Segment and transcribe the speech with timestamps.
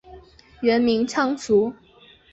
[0.61, 1.71] 原名昌枢。